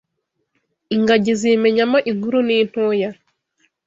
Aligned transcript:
ingagi 0.95 1.31
zimenyamo 1.39 1.97
inkuru 2.11 2.37
n’intoya 2.47 3.09